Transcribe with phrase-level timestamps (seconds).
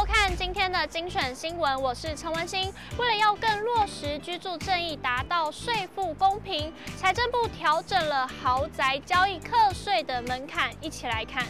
[0.00, 2.72] 收看今天的精选新闻，我是陈文心。
[2.96, 11.44] 为了要更落实居住正义，达到税负公平，财政部调整了豪宅交易课税的门槛，一起来看。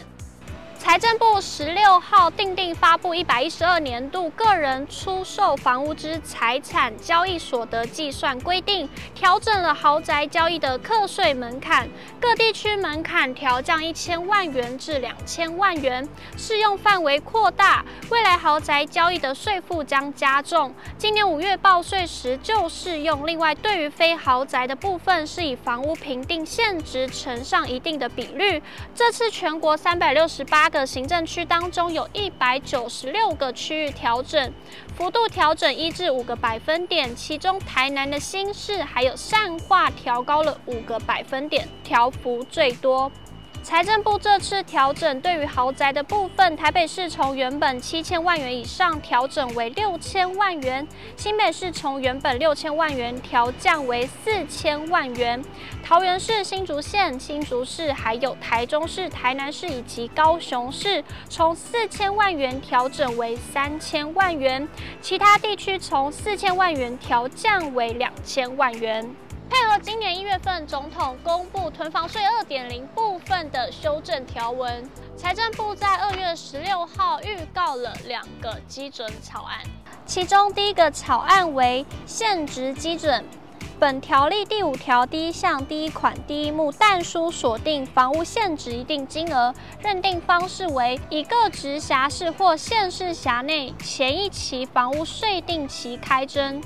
[0.83, 11.87] 财政部十六号定定发布一百一十二年度个人出售房屋之财产交易所得计算规定，调整了豪宅交易的课税门槛，
[12.19, 20.73] 各地区门槛调降一千万元至两千万元，适用范围扩大，未来豪宅交易的税负将加重。
[20.97, 23.27] 今年五月报税时就适用。
[23.27, 28.61] 另外，对于非豪宅的部分，是以房屋评定现值乘上一定的比率。
[28.95, 34.51] 这次全国三百六十八个行政区当中，有一百九十六个区域调整，
[34.95, 43.11] 幅度调整一至五个百分点，其中台南的新市还有善化调高了五个百分点，调幅最多。
[43.63, 55.41] 财政部这次调整，对于豪宅的部分，台北市从原本七千万元以上调整为六千万元，新北市从原本六千万元调降为四千万元，
[55.83, 64.67] 桃园市、新竹县、新竹市，还有台中市、台南市以及高雄市，从四千万元调整为三千万元，
[65.01, 69.15] 其他地区从四千万元调降为两千万元。
[69.51, 79.59] 配合今年一月份总统公布囤房税二点零部分的修正条文，财政部在二月十六号预告了两个基准草案，
[80.05, 83.25] 其中第一个草案为现值基准，
[83.77, 96.61] 本条例第五条第一项第一款第一目但书锁定房屋现值一定金额，认定方式为以各直辖市或县市辖内前一期房屋税定期开征。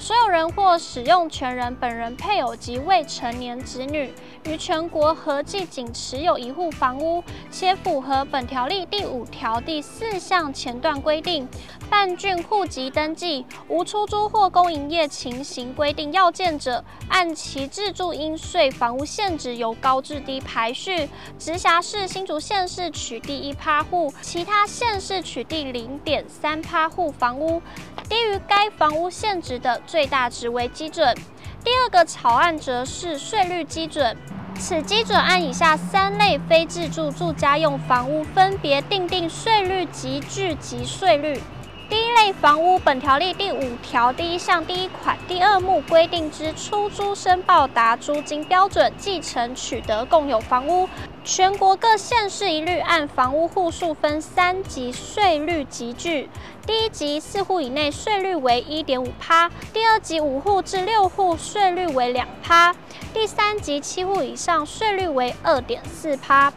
[0.00, 4.12] 所有人或使用权人本人、配偶及未成年子女，
[4.44, 11.48] 于全国合计仅持有一户房屋，且符合本条例第五条第四项前段规定，
[11.88, 27.62] 办竣户籍登记，无出租或公营业情形规定要件者，按其自住应税房屋限值由高至低排序，直辖市新竹县市取第一趴户，其他县市取第零点三趴户房屋。
[28.06, 31.16] 低于该房屋限值的最大值为基准。
[31.64, 34.14] 第二个草案则是税率基准，
[34.58, 41.40] 此基准按以下三类非自住住家用房屋分别订定税率级距及税率。
[41.88, 50.88] 第一类房屋，本条例第五条第一项第一款第二目规定之出租申报达租金标准继承取得共有房屋，
[51.22, 56.30] 全国各县市一律按房屋户数分三级税率集聚。
[56.66, 62.74] 第一级四户以内税率为一点五趴，第二级五户至六户税率为两趴，
[63.12, 66.50] 第三级七户以上税率为二点四趴。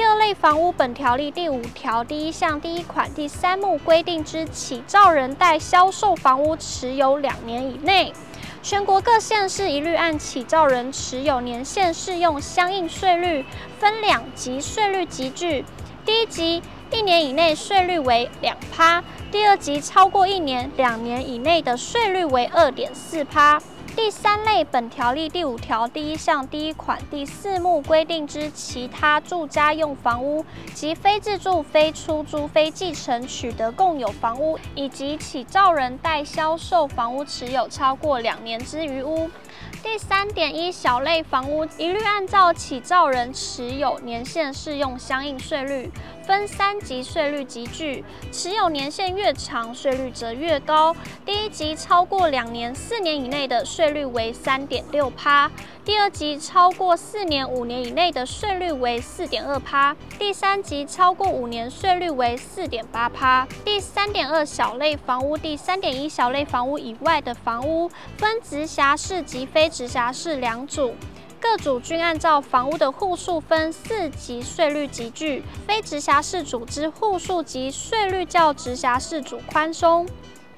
[0.00, 8.10] 第二类房屋，本条例第五条第一项第一款第三目规定之起造人待销售房屋持有两年以内，
[8.62, 13.44] 全国各县市一律按起造人持有年限适用相应税率，
[13.78, 15.66] 分两级税率级距。
[16.06, 23.60] 第一级一年以内税率为两趴，第二级超过一年、两年以内的税率为二点四趴。
[24.02, 39.30] 第三类，本条例第五条第一项第一款第四目规定之其他住家用房屋及非自住、非出租、非继承取得共有房屋，以及起造人待销售房屋持有超过两年之余屋。
[39.82, 45.90] 第三点一小类房屋，一律按照起造人持有年限适用相应税率，
[46.30, 50.94] 分三级税率集聚，持有年限越长，税率则越高。
[51.26, 55.50] 第一级超过两年、四年以内的税率为三点六趴，
[55.84, 63.44] 第二级超过四年、五年以内的税率为四点二趴，第三级超过五年，税率为四点八趴。
[63.64, 70.94] 第三点二小类房屋，第三点一小类房屋以外的房屋，分直辖市及非直辖市两组，
[71.40, 80.06] 各组均按照房屋的户数分四级税率集聚，非直辖市组之户数及税率较直辖市组宽松，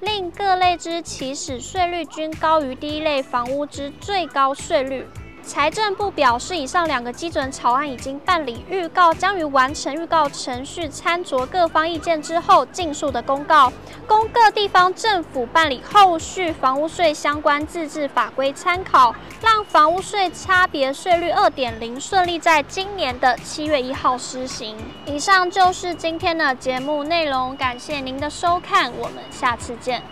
[0.01, 5.07] 另各类之起始税率均高于第一类房屋之最高税率。
[5.45, 13.73] 财政部表示，以上两个基准草案已经办理预告，将于完成预告程序、参酌各方意见之后，尽速的公告，
[14.07, 24.77] 供各地方政府办理后续房屋税相关自治法规参考，让房屋税差别税率二点零顺利在今年的七月一号施行。
[25.07, 30.03] 以上就是今天的节目内容，感谢您的收看，我们下次见。